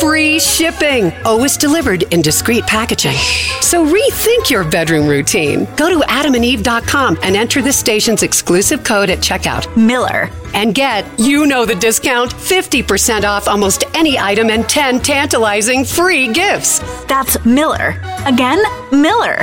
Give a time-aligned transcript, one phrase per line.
[0.00, 3.16] Free shipping, always delivered in discreet packaging.
[3.60, 5.66] So rethink your bedroom routine.
[5.76, 9.74] Go to adamandeve.com and enter the station's exclusive code at checkout.
[9.76, 10.28] Miller.
[10.54, 16.32] And get, you know the discount, 50% off almost any item and 10 tantalizing free
[16.32, 16.80] gifts.
[17.04, 18.00] That's Miller.
[18.26, 19.42] Again, Miller.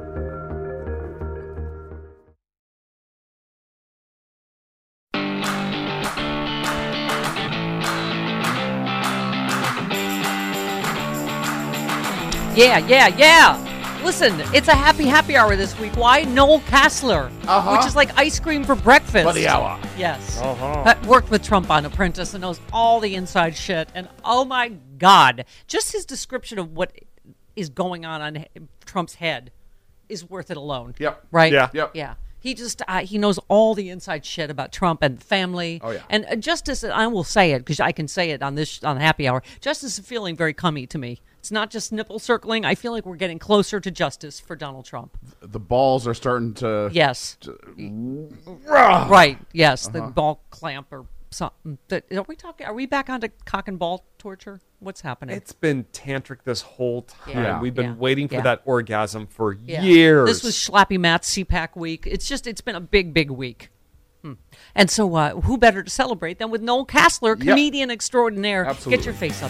[12.53, 14.01] Yeah, yeah, yeah.
[14.03, 15.95] Listen, it's a happy happy hour this week.
[15.95, 16.23] Why?
[16.23, 17.77] Noel Casler, Uh-huh.
[17.77, 19.33] which is like ice cream for breakfast.
[19.35, 19.79] The hour.
[19.97, 20.39] Yes.
[20.41, 20.65] Uh-huh.
[20.65, 23.87] Uh, worked with Trump on Apprentice and knows all the inside shit.
[23.95, 26.91] And oh my God, just his description of what
[27.55, 28.45] is going on on
[28.85, 29.51] Trump's head
[30.09, 30.93] is worth it alone.
[30.99, 31.27] Yep.
[31.31, 31.53] Right?
[31.53, 31.69] Yeah.
[31.73, 31.91] Yep.
[31.93, 32.15] Yeah.
[32.39, 35.79] He just uh, he knows all the inside shit about Trump and family.
[35.83, 36.01] Oh, yeah.
[36.09, 38.97] And uh, Justice, I will say it because I can say it on this on
[38.97, 39.41] Happy Hour.
[39.61, 41.21] Justice is feeling very cummy to me.
[41.41, 42.65] It's not just nipple circling.
[42.65, 45.17] I feel like we're getting closer to justice for Donald Trump.
[45.41, 46.91] The balls are starting to.
[46.93, 47.35] Yes.
[47.79, 49.07] Rah!
[49.09, 49.39] Right.
[49.51, 49.87] Yes.
[49.87, 50.11] The Uh-huh.
[50.11, 51.79] ball clamp or something.
[51.87, 52.67] The- Are we talking?
[52.67, 54.59] Are we back onto cock and ball torture?
[54.81, 55.35] What's happening?
[55.35, 57.35] It's been tantric this whole time.
[57.43, 57.59] Yeah.
[57.59, 57.95] We've been Yeah.
[57.95, 58.41] waiting for Yeah.
[58.41, 59.81] that orgasm for Yeah.
[59.81, 60.27] years.
[60.29, 62.03] This was Schlappy Matt's CPAC week.
[62.05, 63.69] It's just, it's been a big, big week.
[64.21, 64.33] Hmm.
[64.75, 67.47] And so, uh, who better to celebrate than with Noel Casler, Yep.
[67.47, 68.63] comedian extraordinaire?
[68.65, 68.97] Absolutely.
[68.97, 69.49] Get your face up.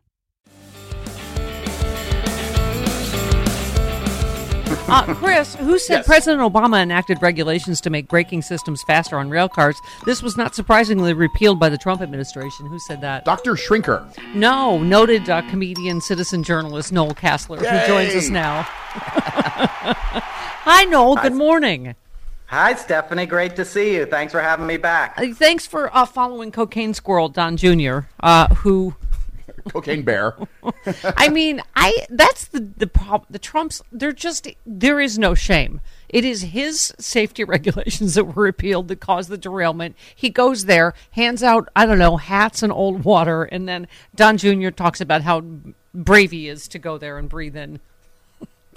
[4.87, 6.05] Uh, Chris, who said Yes.
[6.07, 9.79] President Obama enacted regulations to make braking systems faster on rail cars?
[10.05, 12.65] This was not surprisingly repealed by the Trump administration.
[12.65, 13.23] Who said that?
[13.23, 13.53] Dr.
[13.53, 14.05] Shrinker.
[14.33, 18.63] No, noted uh, comedian, citizen journalist Noel Casler, who joins us now.
[20.63, 21.15] Hi, Noel.
[21.15, 21.95] Good morning.
[22.47, 23.25] Hi, Stephanie.
[23.27, 24.05] Great to see you.
[24.05, 25.13] Thanks for having me back.
[25.17, 28.93] Uh, thanks for uh, following Cocaine Squirrel Don Jr., uh, who
[29.69, 30.35] Cocaine Bear.
[31.17, 33.27] I mean, I that's the the problem.
[33.29, 35.81] The Trumps, they're just there is no shame.
[36.09, 39.95] It is his safety regulations that were repealed that caused the derailment.
[40.15, 44.37] He goes there, hands out I don't know hats and old water, and then Don
[44.37, 44.69] Jr.
[44.69, 45.41] talks about how
[45.93, 47.79] brave he is to go there and breathe in.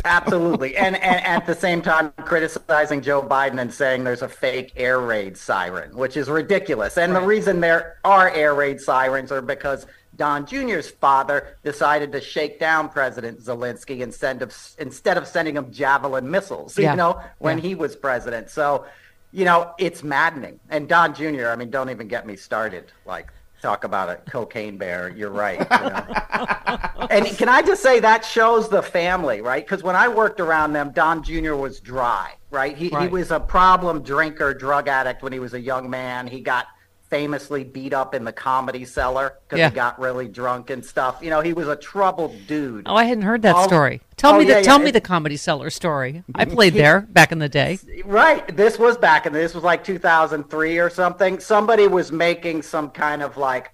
[0.04, 0.76] Absolutely.
[0.76, 5.00] And, and at the same time, criticizing Joe Biden and saying there's a fake air
[5.00, 6.98] raid siren, which is ridiculous.
[6.98, 9.86] And the reason there are air raid sirens are because
[10.16, 15.72] Don Jr.'s father decided to shake down President Zelensky instead of, instead of sending him
[15.72, 16.92] javelin missiles, Yeah.
[16.92, 17.62] you know, when Yeah.
[17.68, 18.50] he was president.
[18.50, 18.84] So,
[19.32, 20.60] you know, it's maddening.
[20.70, 22.92] And Don Jr., I mean, don't even get me started.
[23.04, 23.28] Like,
[23.60, 25.08] talk about a cocaine bear.
[25.08, 25.58] You're right.
[25.58, 27.06] You know?
[27.10, 29.64] and can I just say that shows the family, right?
[29.64, 31.54] Because when I worked around them, Don Jr.
[31.54, 32.76] was dry, right?
[32.76, 36.26] He, he was a problem drinker, drug addict when he was a young man.
[36.26, 36.66] He got
[37.14, 39.68] famously beat up in the comedy cellar because Yeah.
[39.68, 41.18] he got really drunk and stuff.
[41.22, 42.88] You know, he was a troubled dude.
[42.88, 44.00] Oh, I hadn't heard that story.
[44.16, 46.24] Tell oh, me the yeah, tell me the comedy cellar story.
[46.34, 47.78] I played there back in the day.
[48.04, 48.56] Right.
[48.56, 51.38] This was back in this was like 2003 or something.
[51.38, 53.70] Somebody was making some kind of like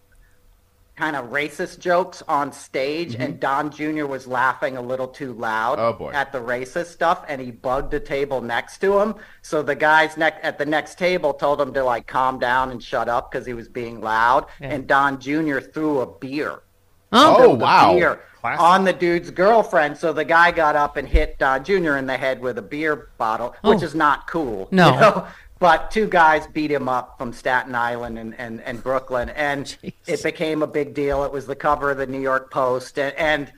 [1.00, 3.38] kind of racist jokes on stage and mm-hmm.
[3.40, 4.04] Don Jr.
[4.04, 8.00] was laughing a little too loud Oh, at the racist stuff and he bugged the
[8.00, 9.14] table next to him.
[9.40, 12.82] So the guys next at the next table told him to like calm down and
[12.82, 14.72] shut up because he was being loud Yeah.
[14.74, 15.60] and Don Jr.
[15.60, 16.60] threw a beer
[17.12, 17.94] Oh, wow.
[17.94, 18.60] beer Classic.
[18.60, 19.96] on the dude's girlfriend.
[19.96, 21.96] So the guy got up and hit Don Jr.
[21.96, 23.70] in the head with a beer bottle, oh.
[23.70, 23.86] which Oh.
[23.86, 24.68] is not cool.
[24.70, 25.00] you No.
[25.00, 25.26] know?
[25.60, 29.76] But two guys beat him up from Staten Island and, and, and Brooklyn, and
[30.06, 31.22] it became a big deal.
[31.22, 33.52] It was the cover of the New York Post, and, and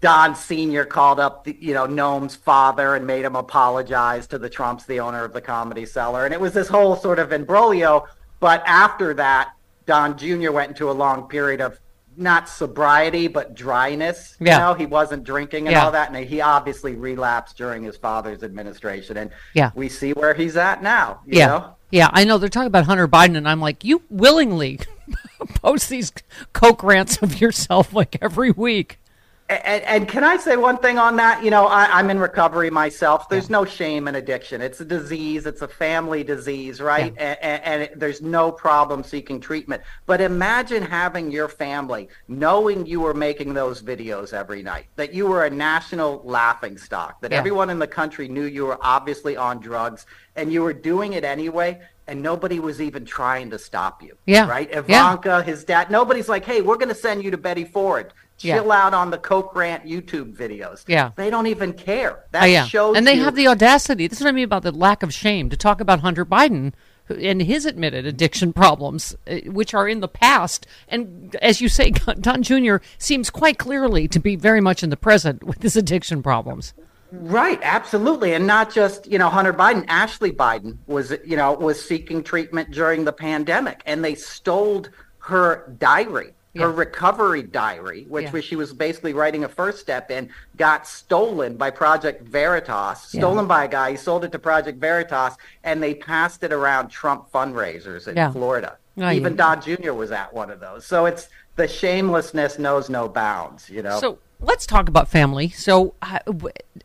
[0.00, 4.48] Don Senior called up, the, you know, Noam's father and made him apologize to the
[4.48, 8.06] Trumps, the owner of the Comedy Cellar, and it was this whole sort of imbroglio.
[8.40, 9.52] But after that,
[9.84, 10.50] Don Jr.
[10.50, 11.78] went into a long period of
[12.16, 14.36] not sobriety but dryness.
[14.40, 14.54] Yeah.
[14.54, 15.84] You know, he wasn't drinking and Yeah.
[15.84, 19.16] all that, and he obviously relapsed during his father's administration.
[19.16, 19.70] And Yeah.
[19.74, 21.20] we see where he's at now.
[21.26, 21.46] You Yeah.
[21.46, 21.64] know?
[21.90, 24.80] Yeah, I know they're talking about Hunter Biden, and I'm like, you willingly
[25.62, 26.12] post these
[26.52, 28.98] coke rants of yourself like every week.
[29.46, 31.44] And, and can I say one thing on that?
[31.44, 33.28] You know, I, I'm in recovery myself.
[33.28, 34.62] There's no shame in addiction.
[34.62, 35.44] It's a disease.
[35.44, 37.14] It's a family disease, right?
[37.18, 39.82] And, and, and it, there's no problem seeking treatment.
[40.06, 45.26] But imagine having your family knowing you were making those videos every night, that you
[45.26, 47.38] were a national laughing stock, that Yeah.
[47.38, 50.06] everyone in the country knew you were obviously on drugs,
[50.36, 54.16] and you were doing it anyway, and nobody was even trying to stop you.
[54.26, 54.48] Yeah.
[54.48, 54.70] Right?
[54.70, 54.78] Yeah.
[54.78, 58.14] Ivanka, his dad, nobody's like, hey, we're going to send you to Betty Ford.
[58.40, 58.58] Yeah.
[58.60, 60.84] Chill out on the Coke Rant YouTube videos.
[60.86, 61.12] Yeah.
[61.16, 62.24] They don't even care.
[62.32, 62.66] That Oh, yeah.
[62.66, 64.06] shows and they you- have the audacity.
[64.06, 66.72] This is what I mean about the lack of shame to talk about Hunter Biden
[67.08, 70.66] and his admitted addiction problems, uh, which are in the past.
[70.88, 72.76] And as you say, Don Jr.
[72.98, 76.72] seems quite clearly to be very much in the present with his addiction problems.
[77.12, 79.84] Right, absolutely, and not just you know Hunter Biden.
[79.86, 84.86] Ashley Biden was you know was seeking treatment during the pandemic, and they stole
[85.18, 86.72] her diary, her Yeah.
[86.76, 88.30] recovery diary, which Yeah.
[88.32, 93.46] was she was basically writing a first step in, got stolen by Project Veritas, stolen
[93.46, 93.92] by a guy.
[93.92, 95.34] He sold it to Project Veritas,
[95.64, 98.30] and they passed it around Trump fundraisers in Yeah.
[98.30, 98.76] Florida.
[99.00, 99.54] Oh, Even yeah.
[99.56, 99.92] Don Jr.
[99.92, 100.86] was at one of those.
[100.86, 103.68] So it's the shamelessness knows no bounds.
[103.68, 103.98] You know.
[103.98, 105.48] So let's talk about family.
[105.50, 106.18] So, uh,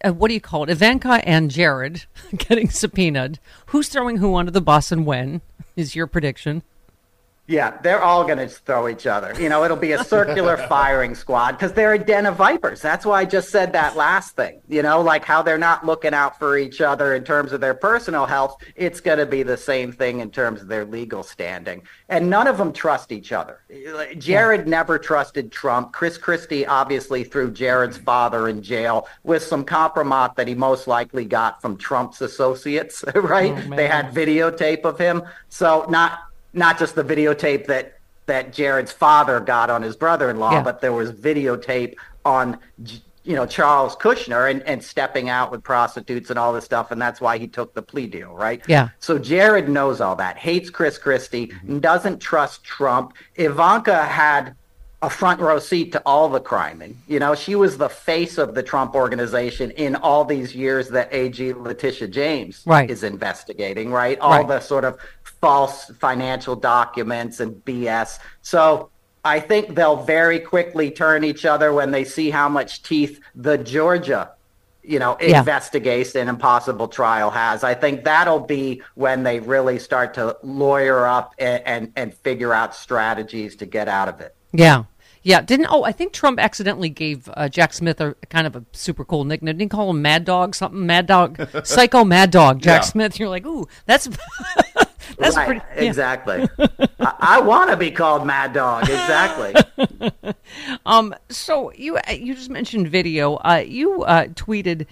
[0.03, 0.69] uh, what do you call it?
[0.71, 2.05] Ivanka and Jared
[2.37, 3.39] getting subpoenaed.
[3.67, 5.41] Who's throwing who under the bus and when?
[5.75, 6.63] Is your prediction?
[7.49, 9.33] Yeah, they're all going to throw each other.
[9.41, 12.79] You know, it'll be a circular firing squad because they're a den of vipers.
[12.79, 14.61] That's why I just said that last thing.
[14.67, 17.73] You know, like how they're not looking out for each other in terms of their
[17.73, 18.63] personal health.
[18.75, 21.81] It's going to be the same thing in terms of their legal standing.
[22.07, 23.61] And none of them trust each other.
[24.19, 25.91] Jared never trusted Trump.
[25.91, 31.25] Chris Christie obviously threw Jared's father in jail with some compromise that he most likely
[31.25, 33.55] got from Trump's associates, right?
[33.57, 35.23] Oh, they had videotape of him.
[35.49, 40.61] So not not just the videotape that that Jared's father got on his brother-in-law, Yeah.
[40.61, 42.59] but there was videotape on
[43.23, 47.01] you know Charles Kushner and, and stepping out with prostitutes and all this stuff, and
[47.01, 48.61] that's why he took the plea deal, right?
[48.67, 48.89] Yeah.
[48.99, 51.79] So Jared knows all that, hates Chris Christie, mm-hmm.
[51.79, 53.13] doesn't trust Trump.
[53.35, 54.55] Ivanka had
[55.01, 58.37] a front row seat to all the crime, and You know, she was the face
[58.37, 62.89] of the Trump organization in all these years that AG Letitia James Right.
[62.89, 64.19] is investigating, right?
[64.19, 64.47] All Right.
[64.47, 64.97] the sort of
[65.41, 68.19] false financial documents and BS.
[68.41, 68.89] So
[69.23, 73.57] I think they'll very quickly turn each other when they see how much teeth the
[73.57, 74.31] Georgia,
[74.83, 75.39] you know, Yeah.
[75.39, 77.63] investigation and impossible trial has.
[77.63, 82.53] I think that'll be when they really start to lawyer up and, and, and figure
[82.53, 84.35] out strategies to get out of it.
[84.53, 84.83] Yeah.
[85.21, 88.63] Yeah, didn't oh I think Trump accidentally gave uh, Jack Smith a kind of a
[88.71, 89.57] super cool nickname.
[89.57, 90.85] Didn't he call him Mad Dog something?
[90.85, 92.87] Mad Dog, Psycho Mad Dog, Jack Yeah.
[92.87, 93.19] Smith.
[93.19, 94.07] You're like, ooh, that's
[95.17, 95.87] that's right, pretty yeah.
[95.87, 96.47] exactly.
[96.99, 98.83] I, I want to be called Mad Dog.
[98.83, 99.55] Exactly.
[100.85, 103.35] Um, so you you just mentioned video.
[103.35, 104.87] Uh, you uh, tweeted.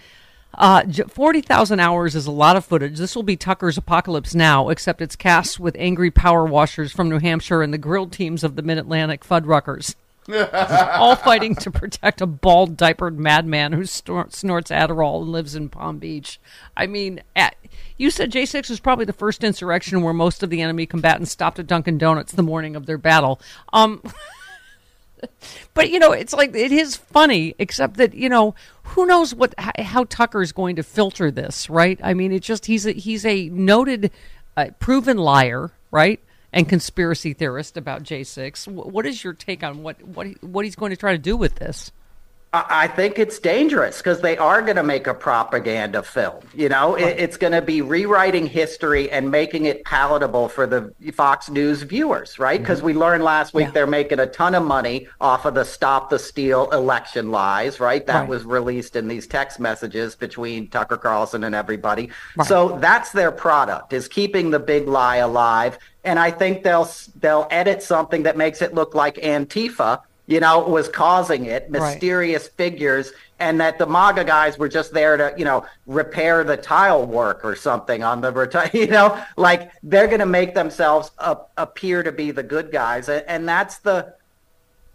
[0.53, 2.97] Uh, j- 40,000 hours is a lot of footage.
[2.97, 7.19] This will be Tucker's Apocalypse Now, except it's cast with angry power washers from New
[7.19, 9.93] Hampshire and the grill teams of the Mid Atlantic Fuddruckers.
[10.29, 15.69] All fighting to protect a bald, diapered madman who snor- snorts Adderall and lives in
[15.69, 16.39] Palm Beach.
[16.75, 17.55] I mean, at,
[17.97, 21.59] you said J6 was probably the first insurrection where most of the enemy combatants stopped
[21.59, 23.39] at Dunkin' Donuts the morning of their battle.
[23.71, 24.01] Um,
[25.73, 28.53] but you know, it's like it is funny, except that you know,
[28.83, 31.99] who knows what how, Tucker is going to filter this, right?
[32.03, 34.11] I mean, it's just he's a, he's a noted,
[34.55, 36.19] uh, proven liar, right?
[36.57, 38.67] And conspiracy theorist about J6.
[38.67, 41.53] What is your take on what what what he's going to try to do with
[41.55, 41.91] this?
[42.53, 46.41] I think it's dangerous because they are going to make a propaganda film.
[46.55, 50.93] You know, it, it's going to be rewriting history and making it palatable for the
[51.13, 52.55] Fox News viewers, right?
[52.55, 52.63] Mm-hmm.
[52.63, 56.09] Because we learned last week they're making a ton of money off of the Stop
[56.09, 58.05] the Steal election lies, right?
[58.05, 58.29] That Right.
[58.29, 62.09] was released in these text messages between Tucker Carlson and everybody.
[62.45, 65.77] So that's their product is keeping the big lie alive.
[66.03, 66.89] And I think they'll
[67.19, 70.01] they'll edit something that makes it look like Antifa.
[70.29, 71.81] You know, was causing it, Right.
[71.93, 76.57] mysterious figures, and that the MAGA guys were just there to, you know, repair the
[76.57, 81.11] tile work or something on the, reti- you know, like they're going to make themselves
[81.19, 84.13] a, appear to be the good guys, and, and that's the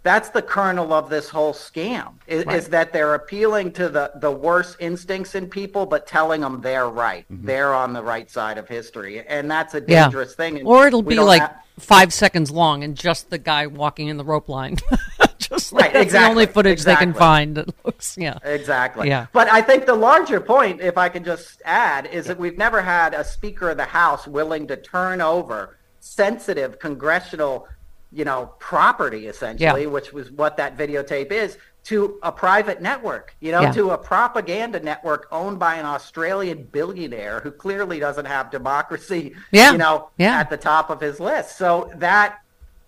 [0.04, 4.30] that's the kernel of this whole scam is, is that they're appealing to the the
[4.30, 7.46] worst instincts in people, but telling them they're right, mm-hmm.
[7.46, 10.02] they're on the right side of history, and that's a Yeah.
[10.04, 10.58] dangerous thing.
[10.58, 14.16] and Or it'll be like have- five seconds long and just the guy walking in
[14.16, 14.76] the rope line.
[15.52, 17.56] just like Right, that's the only exactly, footage they can find.
[17.56, 18.38] That looks, yeah.
[18.44, 19.08] Exactly.
[19.08, 19.26] Yeah.
[19.32, 22.80] But I think the larger point, if I can just add, is that we've never
[22.82, 27.68] had a Speaker of the House willing to turn over sensitive congressional,
[28.12, 29.88] you know, property essentially, Yeah.
[29.88, 33.72] which was what that videotape is, to a private network, you know, Yeah.
[33.72, 39.72] to a propaganda network owned by an Australian billionaire who clearly doesn't have democracy, Yeah.
[39.72, 40.38] you know, Yeah.
[40.38, 41.56] at the top of his list.
[41.58, 42.38] So that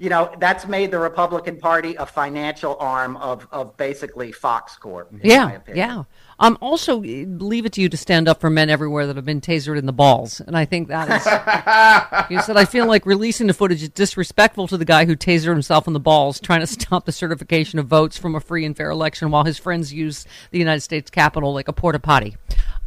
[0.05, 5.11] you know, that's made the Republican Party a financial arm of, of basically Fox Corp.
[5.11, 5.77] in my Yeah, opinion.
[5.89, 6.05] yeah.
[6.39, 9.25] Um, also, eh, leave it to you to stand up for men everywhere that have
[9.25, 12.31] been tasered in the balls, and I think that is.
[12.31, 15.53] you said I feel like releasing the footage is disrespectful to the guy who tasered
[15.55, 18.77] himself in the balls, trying to stop the certification of votes from a free and
[18.77, 22.37] fair election, while his friends use the United States Capitol like a porta potty.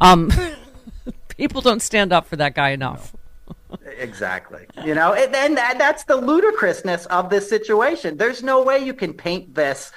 [0.00, 0.30] Um,
[1.36, 3.12] people don't stand up for that guy enough.
[3.98, 4.66] Exactly.
[4.84, 8.16] You know, and, and that, that's the ludicrousness of this situation.
[8.16, 9.92] There's no way you can paint this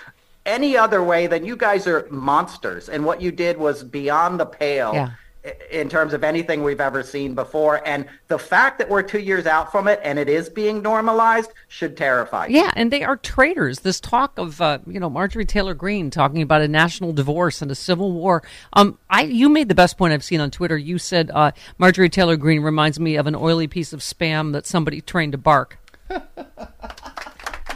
[0.46, 4.46] any other way than you guys are monsters, and what you did was beyond the
[4.46, 4.94] pale.
[4.94, 5.12] Yeah.
[5.46, 9.20] I- In terms of anything we've ever seen before, and the fact that we're two
[9.20, 12.58] years out from it and it is being normalized should terrify you.
[12.60, 13.80] Yeah, and they are traitors.
[13.80, 17.72] This talk of uh, you know Marjorie Taylor Greene talking about a national divorce and
[17.72, 18.44] a civil war.
[18.74, 20.78] Um, I you made the best point I've seen on Twitter.
[20.78, 24.66] You said uh, Marjorie Taylor Greene reminds me of an oily piece of spam that
[24.66, 25.78] somebody trained to bark.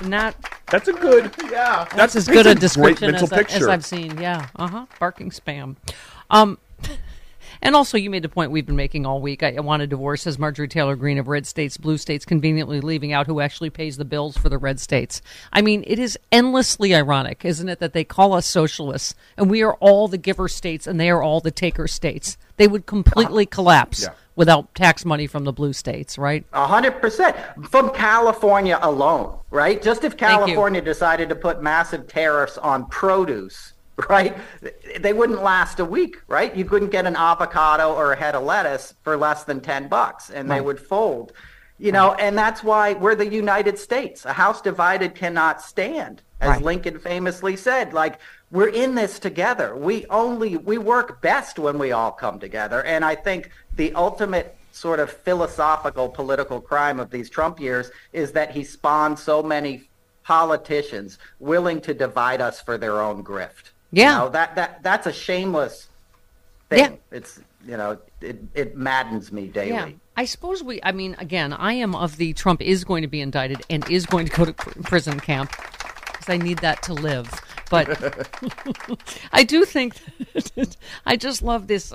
[0.04, 0.36] Not
[0.70, 1.32] That's a good.
[1.52, 1.86] Yeah.
[1.96, 3.70] that's as good a a description as, I, as picture.
[3.70, 4.18] I've seen.
[4.20, 4.86] Yeah, uh huh.
[5.00, 5.78] Barking spam.
[6.30, 6.58] Um,
[7.62, 9.44] and also, you made the point we've been making all week.
[9.44, 12.82] I, I want a divorce, says Marjorie Taylor Greene of red states, blue states, conveniently
[12.82, 15.22] leaving out who actually pays the bills for the red states.
[15.54, 19.62] I mean, it is endlessly ironic, isn't it, that they call us socialists and we
[19.64, 22.38] are all the giver states and they are all the taker states.
[22.58, 23.56] They would completely uh-huh.
[23.56, 24.10] collapse Yeah.
[24.36, 26.46] without tax money from the blue states, right?
[26.54, 27.36] A hundred percent
[27.70, 29.82] from California alone, right?
[29.82, 30.16] Just if.
[30.16, 33.74] California decided to put massive tariffs on produce,
[34.10, 34.36] right?
[35.00, 36.56] They wouldn't last a week, right?
[36.56, 40.30] You couldn't get an avocado or a head of lettuce for less than ten bucks,
[40.30, 41.32] and they would fold.
[41.78, 44.24] You know, and that's why we're the United States.
[44.26, 46.62] A house divided cannot stand, as Right.
[46.62, 47.94] Lincoln famously said.
[47.94, 48.20] Like
[48.52, 49.76] we're in this together.
[49.76, 52.84] We only we work best when we all come together.
[52.84, 58.32] And I think the ultimate sort of philosophical political crime of these Trump years is
[58.34, 59.90] that he spawned so many
[60.24, 63.72] politicians willing to divide us for their own grift.
[63.96, 64.18] You Yeah.
[64.18, 65.88] know, that that that's a shameless
[66.70, 66.80] thing.
[66.80, 66.90] Yeah.
[67.12, 69.70] It's you know, it it maddens me daily.
[69.72, 69.90] Yeah.
[70.18, 73.20] I suppose we, I mean, again, I am of the Trump is going to be
[73.22, 75.52] indicted and is going to go to prison camp
[76.08, 77.30] because I need that to live.
[77.70, 77.88] But
[79.34, 79.96] I do think
[80.34, 81.94] that I just love this.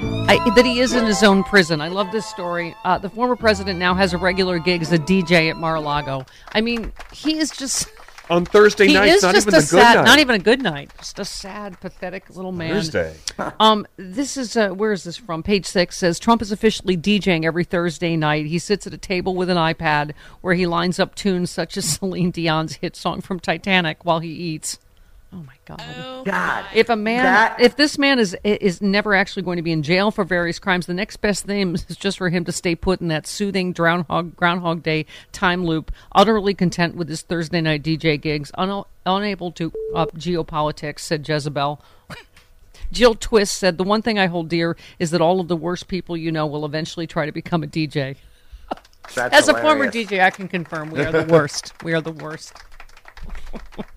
[0.00, 1.80] I, that he is in his own prison.
[1.80, 2.74] I love this story.
[2.84, 6.26] Uh, the former president now has a regular gig as a DJ at Mar-a-Lago.
[6.52, 7.88] I mean, he is just.
[8.28, 10.04] On Thursday He night, is not just even a the good sad, night.
[10.04, 10.90] not even a good night.
[10.98, 12.70] Just a sad, pathetic little man.
[12.70, 13.16] Thursday.
[13.60, 15.42] Um, this is uh, where is this from?
[15.42, 18.46] Page six says Trump is officially DJing every Thursday night.
[18.46, 21.84] He sits at a table with an iPad where he lines up tunes such as
[21.98, 24.78] Celine Dion's hit song from Titanic while he eats.
[25.36, 26.24] Oh my oh, God!
[26.24, 26.64] God.
[26.74, 29.82] If a man, That- if this man is is never actually going to be in
[29.82, 33.02] jail for various crimes, the next best thing is just for him to stay put
[33.02, 38.18] in that soothing Groundhog Groundhog Day time loop, utterly content with his Thursday night DJ
[38.18, 41.82] gigs, un- unable to up geopolitics," said Jezebel.
[42.92, 45.86] Jill Twiss said, "The one thing I hold dear is that all of the worst
[45.86, 48.16] people you know will eventually try to become a DJ."
[49.14, 49.90] That's As a former.
[49.90, 51.74] DJ, I can confirm we are the worst.
[51.82, 52.54] we are the worst.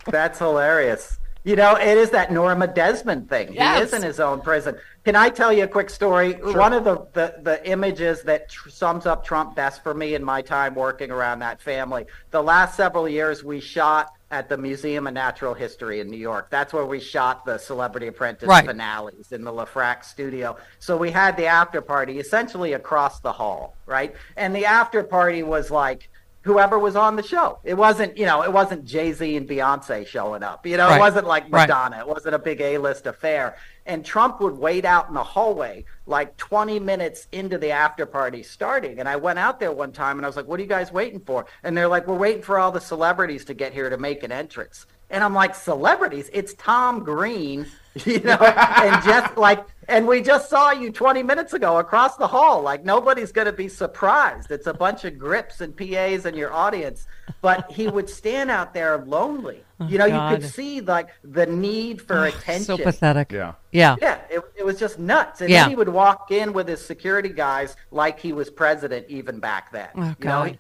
[0.06, 1.19] That's hilarious.
[1.44, 3.54] You know, it is that Norma Desmond thing.
[3.54, 3.78] Yes.
[3.78, 4.78] He is in his own prison.
[5.06, 6.34] Can I tell you a quick story?
[6.34, 10.24] One of the, the, the images that tr- sums up Trump best for me in
[10.24, 12.06] my time working around that family.
[12.32, 16.50] The last several years, we shot at the Museum of Natural History in New York.
[16.52, 18.66] That's where we shot the Celebrity Apprentice Right.
[18.66, 20.58] finales in the LeFrak studio.
[20.78, 24.14] So we had the after party essentially across the hall, right?
[24.36, 26.10] And the after party was like
[26.42, 27.60] whoever was on the show.
[27.64, 30.66] It wasn't, you know, it wasn't Jay Z and Beyonce showing up.
[30.66, 30.96] You know, Right.
[30.98, 31.68] it wasn't like Right.
[31.68, 32.00] Madonna.
[32.00, 33.58] It wasn't a big A list affair.
[33.90, 38.44] And Trump would wait out in the hallway like 20 minutes into the after party
[38.44, 39.00] starting.
[39.00, 40.92] And I went out there one time and I was like, what are you guys
[40.92, 41.48] waiting for?
[41.64, 44.32] And they're like, we're waiting for all the celebrities to get here to make an
[44.32, 44.86] entrance.
[45.10, 46.30] And I'm like, celebrities?
[46.32, 47.66] It's Tom Green,
[48.06, 52.28] you know, and just like, and we just saw you 20 minutes ago across the
[52.28, 52.62] hall.
[52.62, 54.52] Like, nobody's going to be surprised.
[54.52, 57.08] It's a bunch of grips and PAs in your audience.
[57.42, 59.64] But he would stand out there lonely.
[59.88, 62.66] You know, you could see like the need for ah, attention.
[62.66, 63.32] So pathetic.
[63.32, 63.54] Yeah.
[63.72, 63.96] Yeah.
[64.02, 65.40] Yeah, it, it was just nuts.
[65.42, 65.62] And Yeah.
[65.64, 69.72] then he would walk in with his security guys like he was president even back
[69.72, 69.88] then.
[69.96, 70.48] Oh, You know, God.
[70.52, 70.60] he-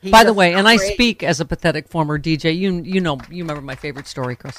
[0.00, 2.56] he By the just way, and I speak as a pathetic former DJ.
[2.56, 4.58] You you know you remember my favorite story, Chris.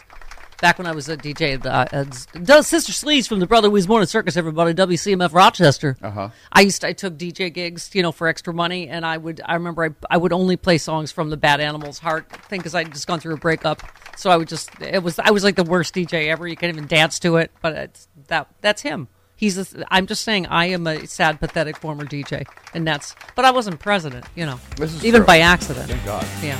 [0.62, 4.02] Back when I was a DJ, the, uh, Sister Sleeves from the Brother Was Born
[4.02, 5.96] in Circus, everybody, WCMF Rochester.
[6.02, 6.30] Uh-huh.
[6.52, 9.40] I used to, I took DJ gigs, you know, for extra money, and I would
[9.46, 12.76] I remember I, I would only play songs from the Bad Animals Heart thing because
[12.76, 13.84] I'd just gone through a breakup,
[14.18, 16.46] so I would just it was I was like the worst DJ ever.
[16.46, 19.08] You can't even dance to it, but it's that that's him.
[19.38, 19.74] He's.
[19.90, 23.16] I'm just saying, I am a sad, pathetic former DJ, and that's.
[23.38, 24.60] But I wasn't president, you know,
[25.02, 25.26] even true.
[25.26, 25.90] by accident.
[25.90, 26.28] Thank God.
[26.44, 26.60] Yeah.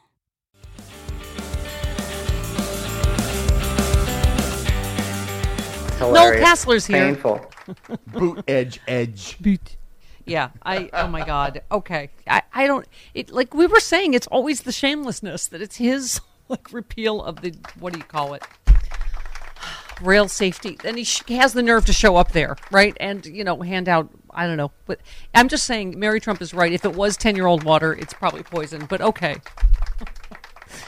[6.01, 7.05] Noel Casler's here.
[7.05, 7.45] Painful.
[8.07, 9.37] Boot edge edge.
[9.39, 9.77] Boot.
[10.25, 10.89] Yeah, I.
[10.93, 11.61] Oh my God.
[11.71, 12.41] Okay, I.
[12.53, 12.87] I don't.
[13.13, 14.13] It like we were saying.
[14.13, 18.33] It's always the shamelessness that it's his like repeal of the what do you call
[18.33, 18.43] it?
[20.01, 20.77] Rail safety.
[20.83, 22.95] And he, sh- he has the nerve to show up there, right?
[22.99, 24.09] And you know, hand out.
[24.31, 24.99] I don't know, but
[25.35, 25.99] I'm just saying.
[25.99, 26.71] Mary Trump is right.
[26.71, 28.85] If it was ten year old water, it's probably poison.
[28.87, 29.37] But okay.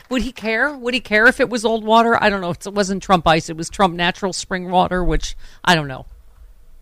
[0.09, 0.75] Would he care?
[0.75, 2.21] Would he care if it was old water?
[2.21, 2.51] I don't know.
[2.51, 3.49] It wasn't Trump ice.
[3.49, 6.05] It was Trump natural spring water, which I don't know.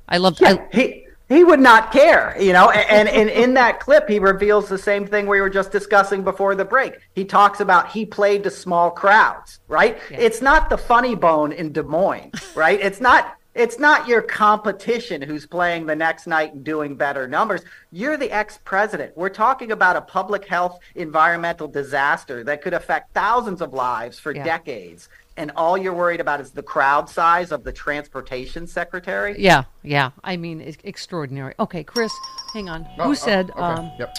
[0.07, 0.37] I love.
[0.41, 2.69] I, he he would not care, you know.
[2.69, 6.23] And, and, and in that clip, he reveals the same thing we were just discussing
[6.23, 6.95] before the break.
[7.15, 9.97] He talks about he played to small crowds, right?
[10.09, 12.79] It's not the funny bone in Des Moines, right?
[12.81, 13.37] It's not.
[13.53, 17.61] It's not your competition who's playing the next night and doing better numbers.
[17.91, 19.11] You're the ex-president.
[19.17, 24.31] We're talking about a public health environmental disaster that could affect thousands of lives for
[24.33, 24.45] Yeah.
[24.45, 25.09] decades.
[25.35, 29.35] And all you're worried about is the crowd size of the transportation secretary.
[29.37, 30.11] Yeah, yeah.
[30.23, 31.53] I mean, it's extraordinary.
[31.59, 32.11] Okay, Chris,
[32.53, 32.85] hang on.
[32.99, 33.59] Oh, Who oh, said okay.
[33.61, 34.15] um, Yep.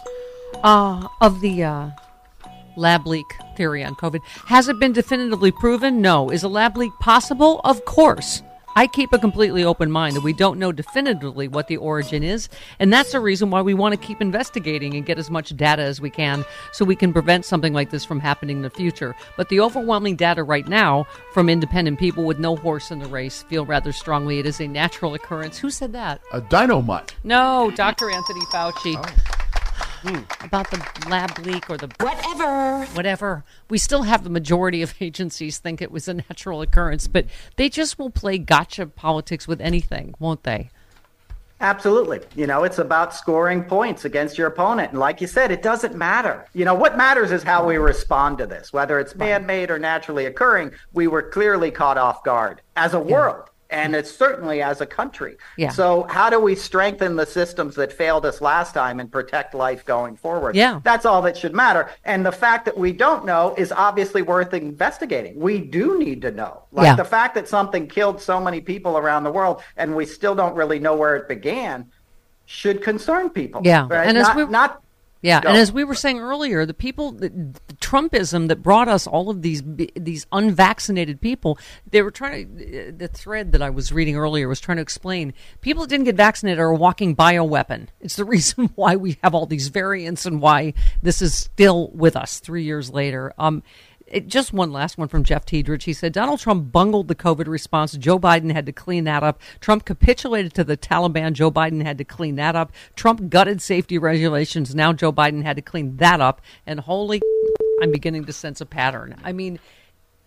[0.62, 1.90] uh, of the uh,
[2.77, 4.21] lab leak theory on COVID?
[4.47, 6.03] Has it been definitively proven?
[6.03, 6.29] No.
[6.29, 7.61] Is a lab leak possible?
[7.64, 8.42] Of course.
[8.75, 12.49] I keep a completely open mind that we don't know definitively what the origin is,
[12.79, 15.83] and that's the reason why we want to keep investigating and get as much data
[15.83, 19.15] as we can so we can prevent something like this from happening in the future.
[19.37, 23.43] But the overwhelming data right now from independent people with no horse in the race
[23.43, 25.59] feel rather strongly it is a natural occurrence.
[25.59, 26.23] Who said that?
[26.33, 27.15] A dynamite.
[27.25, 28.11] No, Dr.
[28.11, 28.95] Anthony Fauci.
[28.97, 29.41] Oh.
[30.03, 30.19] Hmm.
[30.45, 32.85] About the lab leak or the Whatever.
[32.87, 33.45] whatever.
[33.71, 37.69] We still have the majority of agencies think it was a natural occurrence, but they
[37.69, 40.71] just will play gotcha politics with anything, won't they?
[41.61, 42.21] Absolutely.
[42.35, 44.91] You know, it's about scoring points against your opponent.
[44.91, 46.45] And like you said, it doesn't matter.
[46.55, 48.73] You know, what matters is how we respond to this.
[48.73, 52.99] Whether it's man made or naturally occurring, we were clearly caught off guard as a
[52.99, 53.49] world.
[53.73, 55.37] And it's certainly as a country.
[55.57, 55.71] Yeah.
[55.71, 59.85] So how do we strengthen the systems that failed us last time and protect life
[59.85, 60.55] going forward?
[60.55, 60.81] Yeah.
[60.85, 61.91] That's all that should matter.
[62.05, 65.41] And the fact that we don't know is obviously worth investigating.
[65.41, 66.65] We do need to know.
[66.71, 66.97] Like Yeah.
[66.97, 70.55] the fact that something killed so many people around the world and we still don't
[70.55, 71.87] really know where it began
[72.45, 73.63] should concern people.
[73.65, 73.87] Yeah.
[73.89, 74.07] Right?
[74.07, 74.83] And as not, we- not
[75.23, 75.51] Yeah, Go.
[75.51, 79.31] and as we were saying earlier, the people, the, the Trumpism that brought us all
[79.31, 81.59] of these these unvaccinated people,
[81.89, 82.93] they were trying to.
[82.93, 86.17] The thread that I was reading earlier was trying to explain people that didn't get
[86.17, 87.87] vaccinated are a walking bioweapon.
[88.01, 92.17] It's the reason why we have all these variants and why this is still with
[92.17, 93.33] us three years later.
[93.39, 93.63] Um,
[94.12, 95.85] it, just one last one from Jeff Tiedrich.
[95.85, 97.92] He said Donald Trump bungled the COVID response.
[97.92, 99.40] Joe Biden had to clean that up.
[99.59, 101.33] Trump capitulated to the Taliban.
[101.33, 102.72] Joe Biden had to clean that up.
[102.94, 104.75] Trump gutted safety regulations.
[104.75, 106.42] Now Joe Biden had to clean that up.
[106.66, 107.22] And holy,
[107.81, 109.16] I'm beginning to sense a pattern.
[109.25, 109.59] I mean,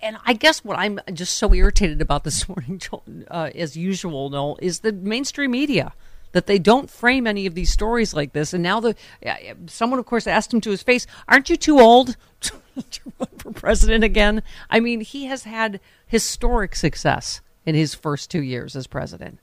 [0.02, 2.82] and I guess what I'm just so irritated about this morning,
[3.30, 5.94] uh, as usual, Noel, is the mainstream media
[6.36, 8.54] that they don't frame any of these stories like this.
[8.54, 8.94] And now the
[9.26, 9.36] uh,
[9.68, 12.54] someone, of course, asked him to his face, "Aren't you too old to
[13.18, 18.44] run for president again?" I mean, he has had historic success in his first two
[18.44, 19.40] years as president.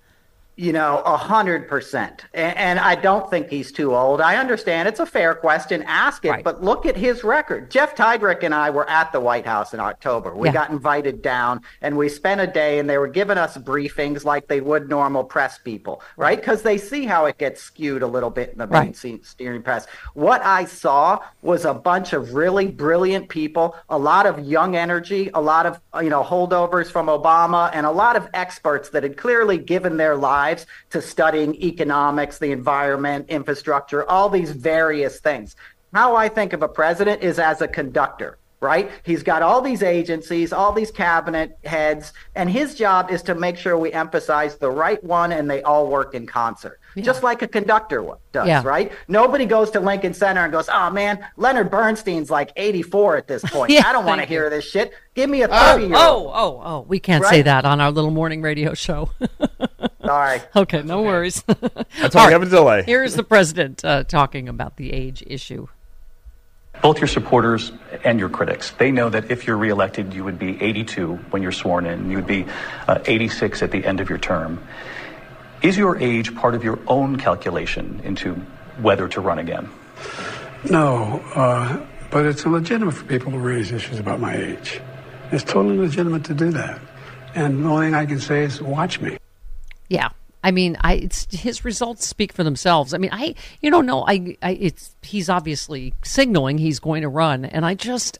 [0.56, 2.26] You know, a hundred percent.
[2.34, 4.20] And and I don't think he's too old.
[4.20, 5.82] I understand it's a fair question.
[5.84, 7.70] Ask it, but look at his record.
[7.70, 10.34] Jeff Tiedrich and I were at the White House in October.
[10.34, 10.52] We Yeah.
[10.52, 14.46] got invited down and we spent a day and they were giving us briefings like
[14.46, 16.38] they would normal press people, right?
[16.38, 18.94] Because they see how it gets skewed a little bit in the Right.
[19.02, 19.86] mainstream press.
[20.12, 25.30] What I saw was a bunch of really brilliant people, a lot of young energy,
[25.32, 29.16] a lot of you know holdovers from Obama, and a lot of experts that had
[29.16, 30.41] clearly given their lives
[30.90, 35.56] to studying economics, the environment, infrastructure, all these various things.
[35.94, 38.38] How I think of a president is as a conductor.
[38.60, 38.92] Right?
[39.02, 43.56] He's got all these agencies, all these cabinet heads, and his job is to make
[43.56, 47.48] sure we emphasize the right one and they all work in concert, just like a
[47.48, 48.62] conductor does, Yeah.
[48.64, 48.92] right?
[49.08, 53.42] Nobody goes to Lincoln Center and goes, "Oh man, Leonard Bernstein's like 84 at this
[53.42, 53.70] point.
[53.74, 54.92] Yeah, I don't want to hear this shit.
[55.16, 56.80] Give me a Oh, 30 year old." oh, oh, oh!
[56.86, 59.10] We can't say that on our little morning radio show.
[60.12, 60.40] Sorry.
[60.54, 61.42] Okay, no worries.
[61.42, 62.82] That's why we have a delay.
[62.84, 65.68] Here's the president uh, talking about the age issue.
[66.82, 67.72] both your supporters
[68.04, 68.72] and your critics.
[68.72, 72.10] They know that if you're reelected, you would be 82 when you're sworn in.
[72.10, 72.44] You would be
[72.86, 74.62] uh, 86 at the end of your term.
[75.62, 78.34] Is your age part of your own calculation into
[78.82, 79.70] whether to run again?
[80.68, 84.78] No, uh, but it's legitimate for people to raise issues about my age.
[85.30, 86.80] It's totally legitimate to do that.
[87.34, 89.16] And the only thing I can say is watch me.
[89.88, 90.10] Yeah.
[90.44, 92.94] I mean, I it's his results speak for themselves.
[92.94, 94.04] I mean, I you don't know.
[94.06, 98.18] I, I it's he's obviously signaling he's going to run, and I just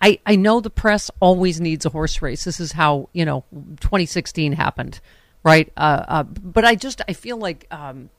[0.00, 2.44] I I know the press always needs a horse race.
[2.44, 3.44] This is how you know
[3.80, 5.00] 2016 happened,
[5.44, 5.72] right?
[5.76, 8.10] Uh, uh, but I just I feel like um,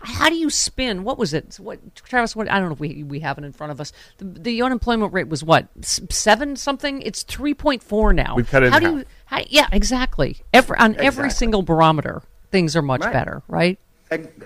[0.00, 1.04] how do you spin?
[1.04, 1.56] What was it?
[1.60, 2.34] What Travis?
[2.36, 3.92] What I don't know if we we have it in front of us.
[4.18, 7.02] The, the unemployment rate was what seven something.
[7.02, 8.34] It's three point four now.
[8.36, 8.94] We've cut it in how do half.
[8.98, 9.04] you?
[9.26, 10.38] How, yeah, exactly.
[10.52, 13.12] Every on every single barometer, things are much Right.
[13.12, 13.78] better, right?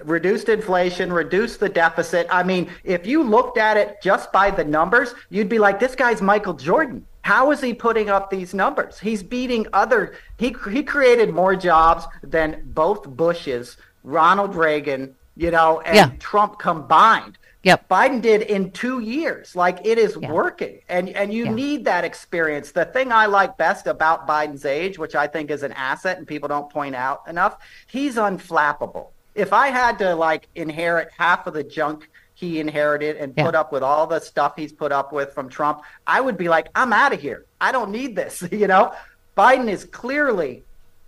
[0.05, 2.27] Reduced inflation, reduce the deficit.
[2.31, 5.95] I mean, if you looked at it just by the numbers, you'd be like, this
[5.95, 7.07] guy's Michael Jordan.
[7.23, 9.01] How is he putting up these numbers?
[9.01, 10.17] He's beating other.
[10.37, 16.11] He he created more jobs than both Bushes, Ronald Reagan, you know, and Yeah.
[16.21, 17.38] Trump combined.
[17.64, 17.88] Yep.
[17.88, 19.57] Biden did in two years.
[19.57, 21.55] Like it is working, and and you Yeah.
[21.55, 22.73] need that experience.
[22.73, 26.27] The thing I like best about Biden's age, which I think is an asset, and
[26.27, 29.07] people don't point out enough, he's unflappable.
[29.35, 33.45] If I had to like inherit half of the junk he inherited and Yeah.
[33.45, 36.49] put up with all the stuff he's put up with from Trump, I would be
[36.49, 37.47] like, I'm out of here.
[37.61, 38.43] I don't need this.
[38.53, 38.93] You know,
[39.38, 40.64] Biden is clearly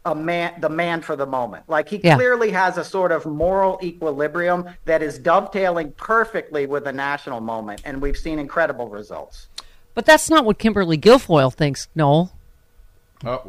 [0.06, 1.64] a man, the man for the moment.
[1.68, 2.14] Like he Yeah.
[2.16, 7.82] clearly has a sort of moral equilibrium that is dovetailing perfectly with the national moment,
[7.84, 9.48] and we've seen incredible results.
[9.94, 12.32] But that's not what Kimberly Guilfoyle thinks, Noel.
[13.24, 13.42] Oh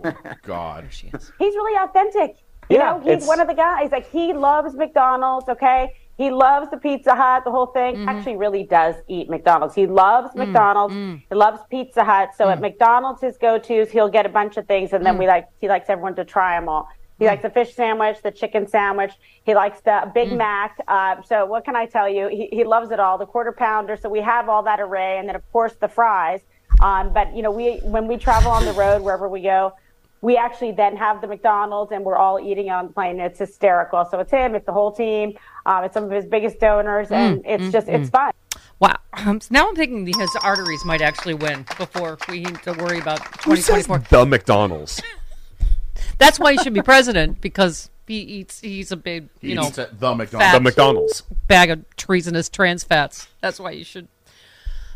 [0.44, 0.86] God.
[0.92, 2.38] He's really authentic.
[2.70, 3.92] You Yeah, know, he's it's- one of the guys.
[3.92, 5.48] Like he loves McDonald's.
[5.48, 7.44] Okay, he loves the Pizza Hut.
[7.46, 7.96] The whole thing.
[7.96, 8.10] Mm-hmm.
[8.10, 9.76] Actually, really does eat McDonald's.
[9.76, 10.96] He loves Mm, McDonald's.
[11.30, 12.30] He loves Pizza Hut.
[12.38, 15.20] So at McDonald's, his go-to's, he'll get a bunch of things, and then Mm.
[15.20, 16.88] we like he likes everyone to try them all.
[17.20, 19.12] He likes the fish sandwich, the chicken sandwich.
[19.44, 20.38] He likes the Big Mm.
[20.38, 20.80] Mac.
[20.88, 22.28] Uh, so what can I tell you?
[22.28, 23.18] He, he loves it all.
[23.18, 23.96] The quarter pounder.
[23.98, 26.42] So we have all that array, and then of course the fries.
[26.82, 29.74] Um, but you know, we when we travel on the road wherever we go,
[30.22, 33.20] we actually then have the McDonald's and we're all eating on the plane.
[33.20, 34.06] It's hysterical.
[34.10, 37.44] So it's him, it's the whole team, um, it's some of his biggest donors, and
[37.44, 38.12] Mm, it's mm, just it's mm.
[38.12, 38.32] fun.
[38.80, 38.98] Wow.
[39.14, 43.00] Um, so now I'm thinking his arteries might actually win before we need to worry
[43.00, 44.20] about Who says 2024.
[44.20, 45.02] the McDonald's?
[46.20, 48.60] That's why he should be president because he eats.
[48.62, 50.46] He's a big, He you know, eats at the McDonald's.
[50.52, 51.22] fat The McDonald's.
[51.48, 53.28] bag of treasonous trans fats.
[53.42, 54.08] That's why you should.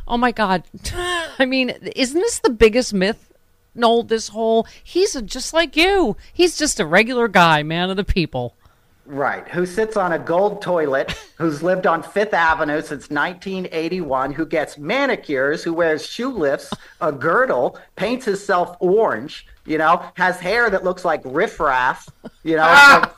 [0.07, 0.63] Oh my God!
[0.93, 3.30] I mean, isn't this the biggest myth?
[3.73, 6.17] Noel, this whole he's just like you.
[6.33, 8.55] He's just a regular guy, man of the people.
[9.05, 14.45] Right, who sits on a gold toilet, who's lived on Fifth Avenue since 1981, who
[14.45, 20.69] gets manicures, who wears shoe lifts, a girdle, paints himself orange, you know, has hair
[20.69, 22.07] that looks like riffraff,
[22.43, 22.63] you know.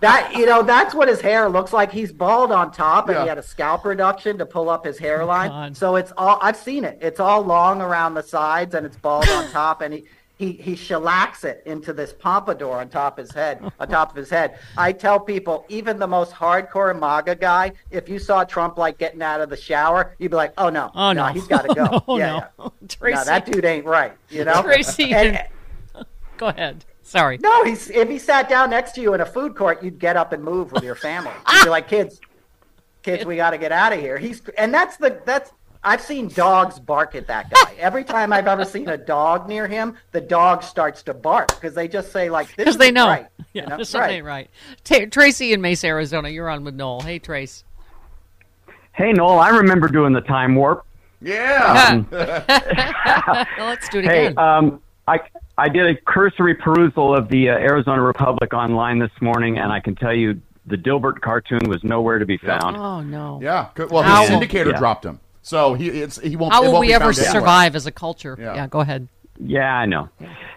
[0.00, 1.92] that you know, that's what his hair looks like.
[1.92, 5.02] He's bald on top, and he had a scalp reduction to pull up his oh,
[5.02, 5.74] hairline.
[5.74, 6.98] so it's all I've seen it.
[7.00, 10.04] It's all long around the sides, and it's bald on top, and he.
[10.40, 13.62] He, he shellacks it into this pompadour on top of his head.
[13.78, 18.08] On top of his head, I tell people, even the most hardcore MAGA guy, if
[18.08, 21.12] you saw Trump like getting out of the shower, you'd be like, "Oh no, Oh,
[21.12, 21.26] no.
[21.26, 22.72] he's got to go." No, yeah, no.
[22.80, 22.86] yeah.
[22.88, 23.16] Tracy.
[23.18, 24.14] no, that dude ain't right.
[24.30, 25.44] You know, Tracy, And-
[26.38, 26.86] Go ahead.
[27.02, 27.36] Sorry.
[27.36, 30.16] no, he's if he sat down next to you in a food court, you'd get
[30.16, 31.32] up and move with your family.
[31.52, 31.70] You'd be ah!
[31.70, 32.18] like, kids,
[33.02, 34.16] kids, we got to get out of here.
[34.16, 37.72] He's and that's the that's I've seen dogs bark at that guy.
[37.78, 41.74] Every time I've ever seen a dog near him, the dog starts to bark because
[41.74, 43.06] they just say like, Because they know.
[43.08, 43.26] right.
[43.54, 43.76] Yeah, You know?
[43.78, 44.10] this right.
[44.10, 44.50] ain't right.
[44.84, 46.28] Ta Tracy in Mesa, Arizona.
[46.28, 47.00] You're on with Noel.
[47.00, 47.64] Hey, Trace.
[48.92, 50.84] Hey, Noel, I remember doing the time warp.
[51.22, 52.02] Yeah.
[53.58, 54.38] Well, let's do it Hey, again.
[54.38, 55.20] um, I
[55.58, 59.80] I did a cursory perusal of the uh, Arizona Republic online this morning, and I
[59.80, 62.76] can tell you the Dilbert cartoon was nowhere to be found.
[62.76, 63.40] oh no.
[63.42, 63.68] Yeah.
[63.90, 64.78] Well, How his will- syndicator Yeah.
[64.78, 66.52] dropped him, so he it's he won't.
[66.52, 67.32] How will won't we be ever found anywhere.
[67.32, 68.36] survive as a culture?
[68.38, 68.54] Yeah.
[68.54, 69.08] Yeah, go ahead.
[69.42, 70.08] Yeah, I know.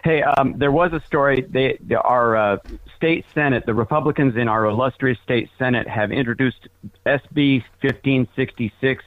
[0.02, 1.46] Hey, um, there was a story.
[1.48, 2.58] They, they, our uh,
[2.96, 6.68] state senate, the Republicans in our illustrious state senate, have introduced
[7.06, 9.02] SB 1566,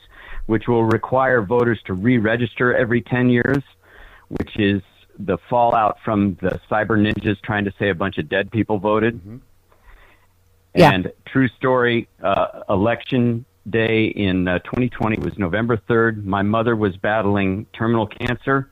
[0.47, 3.61] which will require voters to re-register every 10 years,
[4.29, 4.81] which is
[5.19, 9.41] the fallout from the cyber ninjas trying to say a bunch of dead people voted.
[10.73, 10.91] Yeah.
[10.91, 16.23] And true story, uh, election day in uh, 2020 was November 3rd.
[16.23, 18.69] My mother was battling terminal cancer.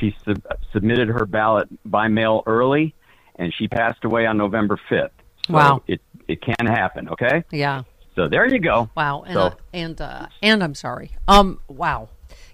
[0.00, 2.94] She sub- submitted her ballot by mail early,
[3.36, 5.10] and she passed away on November 5th.
[5.46, 5.82] So Wow.
[5.86, 7.44] It, it can happen, okay?
[7.50, 7.82] Yeah.
[8.14, 8.90] So there you go.
[8.96, 9.22] Wow.
[9.22, 11.12] And So- uh, and uh, and I'm sorry.
[11.28, 11.60] Um.
[11.68, 12.08] Wow.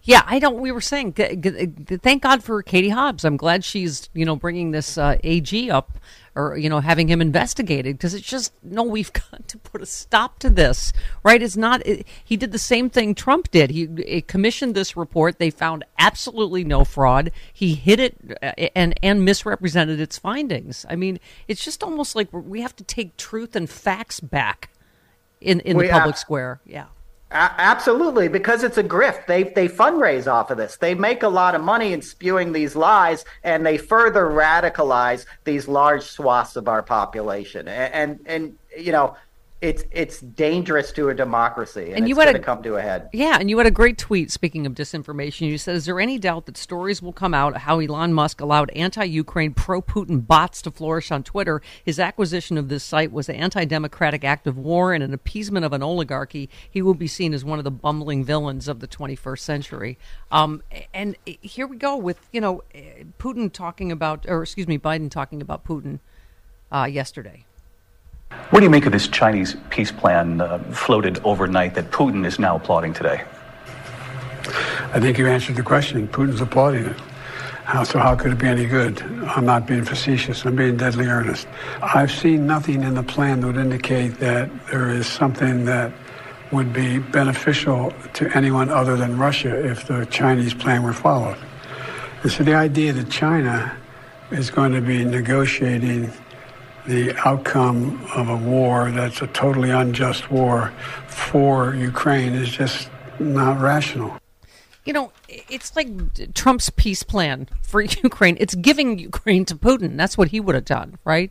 [0.06, 0.60] Yeah, I don't.
[0.60, 3.24] We were saying, thank God for Katie Hobbs.
[3.24, 5.98] I'm glad she's you know bringing this uh, AG up,
[6.34, 8.82] or you know having him investigated because it's just no.
[8.82, 11.42] We've got to put a stop to this, right?
[11.42, 11.86] It's not.
[11.86, 13.70] It, he did the same thing Trump did.
[13.70, 15.38] He commissioned this report.
[15.38, 17.32] They found absolutely no fraud.
[17.50, 20.84] He hid it uh, and and misrepresented its findings.
[20.90, 24.68] I mean, it's just almost like we have to take truth and facts back
[25.40, 26.60] in in We the public have- square.
[26.66, 26.86] Yeah.
[27.30, 29.26] Absolutely, because it's a grift.
[29.26, 30.76] They they fundraise off of this.
[30.76, 35.66] They make a lot of money in spewing these lies, and they further radicalize these
[35.66, 37.66] large swaths of our population.
[37.66, 39.16] And and, and you know,
[39.64, 42.82] it's it's dangerous to a democracy, and, And you it's going to come to a
[42.82, 43.08] head.
[43.14, 45.48] Yeah, and you had a great tweet speaking of disinformation.
[45.48, 48.68] You said, Is there any doubt that stories will come out how Elon Musk allowed
[48.70, 51.62] anti Ukraine, pro Putin bots to flourish on Twitter?
[51.82, 55.64] His acquisition of this site was an anti democratic act of war and an appeasement
[55.64, 56.50] of an oligarchy.
[56.70, 59.98] He will be seen as one of the bumbling villains of the 21st century.
[60.30, 62.62] Um, and here we go with, you know,
[63.18, 66.00] Putin talking about, or excuse me, Biden talking about Putin
[66.70, 67.46] uh, yesterday.
[68.50, 72.38] What do you make of this Chinese peace plan uh, floated overnight that Putin is
[72.38, 73.24] now applauding today?
[74.92, 76.06] I think you answered the question.
[76.06, 76.96] Putin's applauding it.
[77.64, 79.00] How, so how could it be any good?
[79.02, 80.44] I'm not being facetious.
[80.44, 81.48] I'm being deadly earnest.
[81.82, 85.92] I've seen nothing in the plan that would indicate that there is something that
[86.52, 91.38] would be beneficial to anyone other than Russia if the Chinese plan were followed.
[92.22, 93.76] And so the idea that China
[94.30, 96.12] is going to be negotiating
[96.86, 100.72] the outcome of a war that's a totally unjust war
[101.06, 104.18] for Ukraine is just not rational.
[104.84, 105.88] You know, it's like
[106.34, 108.36] Trump's peace plan for Ukraine.
[108.38, 109.96] It's giving Ukraine to Putin.
[109.96, 111.30] That's what he would have done, right?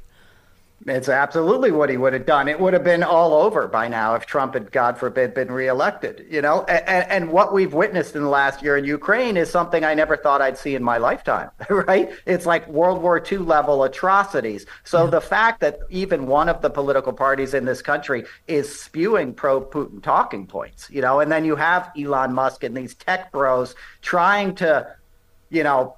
[0.85, 2.47] It's absolutely what he would have done.
[2.47, 6.25] It would have been all over by now if Trump had, God forbid, been reelected.
[6.29, 9.83] You know, and, and what we've witnessed in the last year in Ukraine is something
[9.83, 11.49] I never thought I'd see in my lifetime.
[11.83, 12.11] Right?
[12.25, 14.65] It's like World War II level atrocities.
[14.83, 19.33] So the fact that even one of the political parties in this country is spewing
[19.33, 23.75] pro-Putin talking points, you know, and then you have Elon Musk and these tech bros
[24.01, 24.87] trying to,
[25.49, 25.97] you know,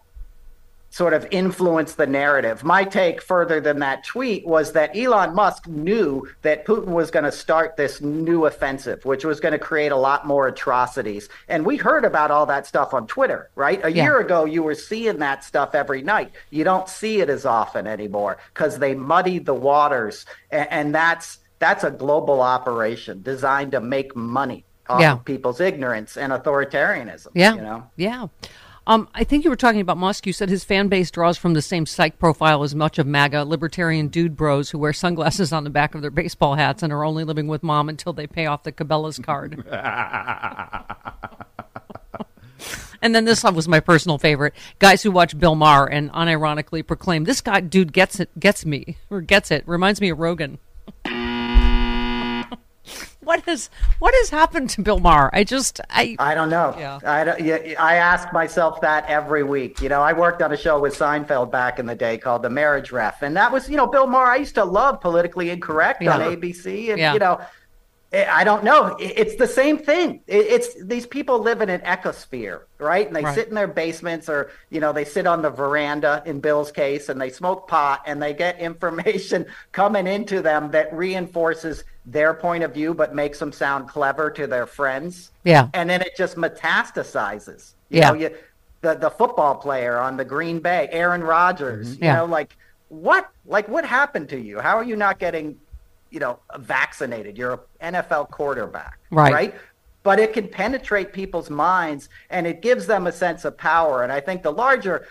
[0.95, 2.63] sort of influence the narrative.
[2.63, 7.25] My take further than that tweet was that Elon Musk knew that Putin was going
[7.25, 11.27] to start this new offensive, which was going to create a lot more atrocities.
[11.49, 13.83] And we heard about all that stuff on Twitter, right?
[13.83, 14.03] A Yeah.
[14.03, 16.31] year ago, you were seeing that stuff every night.
[16.49, 20.25] You don't see it as often anymore because they muddied the waters.
[20.49, 25.13] And, and that's that's a global operation designed to make money off Yeah.
[25.13, 27.27] of people's ignorance and authoritarianism.
[27.33, 27.55] Yeah.
[27.55, 27.83] You know?
[27.97, 28.27] Yeah.
[28.87, 30.27] Um, I think you were talking about Musk.
[30.27, 33.43] You said his fan base draws from the same psych profile as much of MAGA
[33.43, 37.03] libertarian dude bros who wear sunglasses on the back of their baseball hats and are
[37.03, 39.65] only living with mom until they pay off the Cabela's card.
[43.01, 46.85] and then this one was my personal favorite: guys who watch Bill Maher and unironically
[46.85, 50.59] proclaim, "This guy, dude, gets it, gets me, or gets it." Reminds me of Rogan.
[53.25, 55.29] What has what has happened to Bill Maher?
[55.33, 56.75] I just I I don't know.
[56.77, 56.99] Yeah.
[57.03, 59.81] I, don't, yeah, I ask myself that every week.
[59.81, 62.49] You know, I worked on a show with Seinfeld back in the day called The
[62.49, 64.27] Marriage Ref, and that was, you know, Bill Maher.
[64.27, 67.13] I used to love Politically Incorrect on ABC, and Yeah.
[67.13, 67.41] you know,
[68.15, 68.95] I don't know.
[68.99, 70.21] It's the same thing.
[70.27, 73.05] It's these people live in an ecosphere, right?
[73.05, 73.35] And they Right.
[73.35, 76.23] sit in their basements, or you know, they sit on the veranda.
[76.25, 80.93] In Bill's case, and they smoke pot, and they get information coming into them that
[80.93, 85.69] reinforces their point of view, but makes them sound clever to their friends Yeah.
[85.73, 87.73] and then it just metastasizes.
[87.89, 88.09] You Yeah.
[88.09, 88.29] know, you,
[88.81, 91.95] the the football player on the Green Bay, Aaron Rodgers.
[91.95, 92.03] Mm-hmm.
[92.03, 92.15] You Yeah.
[92.17, 92.55] know, like
[92.89, 94.59] what like what happened to you?
[94.59, 95.57] How are you not getting,
[96.15, 97.37] you know, vaccinated?
[97.37, 99.33] You're an NFL quarterback, Right.
[99.33, 99.55] Right.
[100.01, 104.03] But it can penetrate people's minds and it gives them a sense of power.
[104.03, 105.07] And I think the larger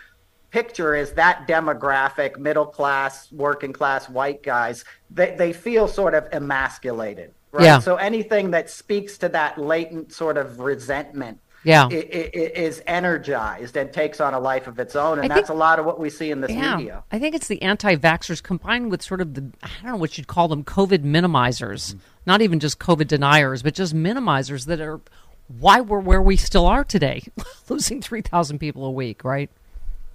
[0.49, 6.27] picture is that demographic, middle class, working class white guys, they, they feel sort of
[6.31, 7.33] emasculated.
[7.51, 7.65] Right.
[7.65, 7.79] Yeah.
[7.79, 11.89] So anything that speaks to that latent sort of resentment Yeah.
[11.89, 15.19] is energized and takes on a life of its own.
[15.19, 17.03] And I that's think- a lot of what we see in this yeah, media.
[17.11, 20.27] I think it's the anti-vaxxers combined with sort of the I don't know what you'd
[20.27, 21.99] call them COVID minimizers, mm-hmm.
[22.25, 25.01] not even just COVID deniers, but just minimizers that are
[25.47, 27.23] why we're where we still are today,
[27.69, 29.49] losing three thousand people a week, right?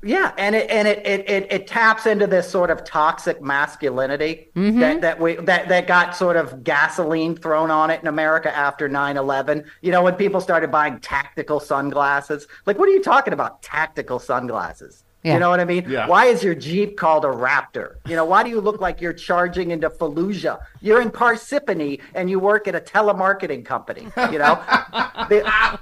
[0.03, 4.49] Yeah, and it and it it, it, it taps into this sort of toxic masculinity
[4.57, 4.81] Mm-hmm.
[4.81, 8.89] that, that we that, that got sort of gasoline thrown on it in America after
[8.89, 9.65] 9-11.
[9.81, 12.47] You know, when people started buying tactical sunglasses.
[12.67, 13.63] Like what are you talking about?
[13.63, 15.05] Tactical sunglasses.
[15.23, 15.35] Yeah.
[15.35, 15.85] You know what I mean?
[15.89, 16.07] Yeah.
[16.07, 17.97] Why is your Jeep called a Raptor?
[18.07, 20.61] You know, why do you look like you're charging into Fallujah?
[20.81, 24.09] You're in Parsippany and you work at a telemarketing company.
[24.33, 24.55] You know,
[25.29, 25.79] the,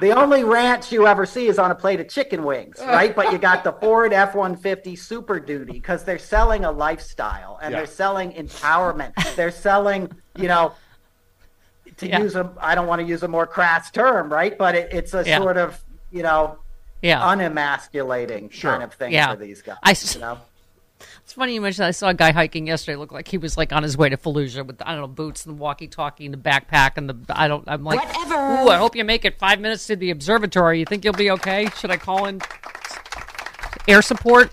[0.00, 3.14] the only ranch you ever see is on a plate of chicken wings, right?
[3.14, 7.72] But you got the Ford F 150 Super Duty because they're selling a lifestyle and
[7.72, 7.78] Yeah.
[7.78, 9.12] they're selling empowerment.
[9.36, 10.72] They're selling, you know,
[11.98, 12.18] to Yeah.
[12.20, 14.56] use a, I don't want to use a more crass term, right?
[14.58, 15.38] But it, it's a Yeah.
[15.38, 16.58] sort of, you know,
[17.00, 17.26] Yeah.
[17.30, 19.76] unemasculating kind of thing for these guys.
[19.82, 20.38] I you know?
[21.36, 21.82] It's funny you mentioned.
[21.82, 21.88] that.
[21.88, 22.96] I saw a guy hiking yesterday.
[22.96, 25.44] Looked like he was like on his way to Fallujah with I don't know boots
[25.44, 27.62] and walkie-talkie and the backpack and the I don't.
[27.66, 28.62] I'm like, Whatever.
[28.62, 30.78] Ooh, I hope you make it five minutes to the observatory.
[30.78, 31.68] You think you'll be okay?
[31.76, 32.40] Should I call in
[33.86, 34.50] air support?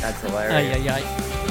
[0.00, 0.86] That's Ay, hilarious.
[0.86, 1.41] ay, ay.